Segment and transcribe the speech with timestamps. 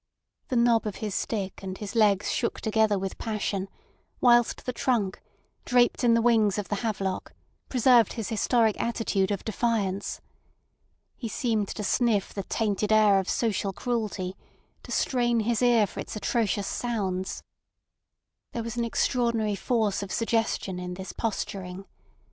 [0.47, 3.69] The knob of his stick and his legs shook together with passion,
[4.19, 5.21] whilst the trunk,
[5.63, 7.35] draped in the wings of the havelock,
[7.69, 10.19] preserved his historic attitude of defiance.
[11.17, 14.35] He seemed to sniff the tainted air of social cruelty,
[14.81, 17.43] to strain his ear for its atrocious sounds.
[18.53, 21.85] There was an extraordinary force of suggestion in this posturing.